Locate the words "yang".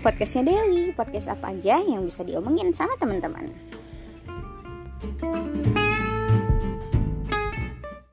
1.80-2.04